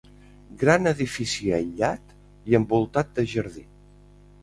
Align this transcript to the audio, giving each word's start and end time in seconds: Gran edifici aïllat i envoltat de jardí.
Gran 0.63 0.91
edifici 0.91 1.53
aïllat 1.59 2.17
i 2.53 2.61
envoltat 2.63 3.15
de 3.21 3.31
jardí. 3.37 3.69